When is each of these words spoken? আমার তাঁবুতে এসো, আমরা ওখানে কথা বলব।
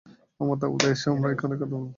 আমার 0.39 0.57
তাঁবুতে 0.61 0.87
এসো, 0.89 1.07
আমরা 1.11 1.27
ওখানে 1.31 1.55
কথা 1.55 1.67
বলব। 1.73 1.89